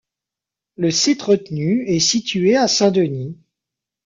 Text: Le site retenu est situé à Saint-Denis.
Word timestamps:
Le 0.77 0.89
site 0.89 1.21
retenu 1.21 1.85
est 1.87 1.99
situé 1.99 2.57
à 2.57 2.67
Saint-Denis. 2.67 3.37